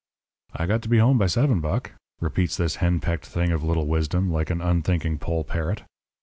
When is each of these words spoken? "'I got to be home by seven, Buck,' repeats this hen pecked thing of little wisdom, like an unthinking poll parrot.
"'I 0.55 0.65
got 0.65 0.81
to 0.81 0.89
be 0.89 0.97
home 0.97 1.19
by 1.19 1.27
seven, 1.27 1.59
Buck,' 1.61 1.91
repeats 2.19 2.57
this 2.57 2.77
hen 2.77 3.01
pecked 3.01 3.27
thing 3.27 3.51
of 3.51 3.63
little 3.63 3.85
wisdom, 3.85 4.33
like 4.33 4.49
an 4.49 4.59
unthinking 4.59 5.19
poll 5.19 5.43
parrot. 5.43 5.83